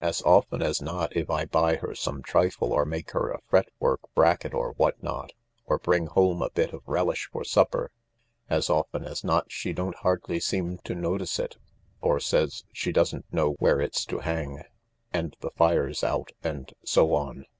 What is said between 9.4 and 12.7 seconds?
she don't hardly seem to notice it, or says